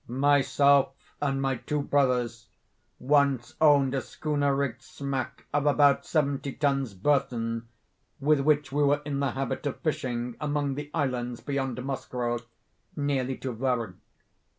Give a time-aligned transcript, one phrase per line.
[0.07, 2.47] "Myself and my two brothers
[2.97, 7.67] once owned a schooner rigged smack of about seventy tons burthen,
[8.19, 12.39] with which we were in the habit of fishing among the islands beyond Moskoe,
[12.95, 13.93] nearly to Vurrgh.